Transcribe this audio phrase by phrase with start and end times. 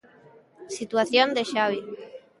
[0.77, 1.79] Situación de Xavi.